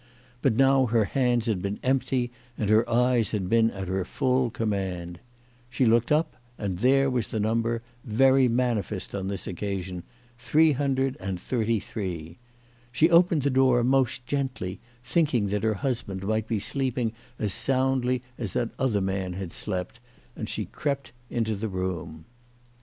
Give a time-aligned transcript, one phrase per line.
[0.41, 4.49] But now her hands had been empty, and her eyes had been at her full
[4.49, 5.19] com mand.
[5.69, 10.01] She looked up, and there was the number, very manifest on this occasion,
[10.39, 12.39] 333.
[12.91, 18.23] She opened the door most gently, thinking that her husband might be sleeping as soundly
[18.39, 19.99] as that other man had slept,
[20.35, 22.25] and she crept into the room.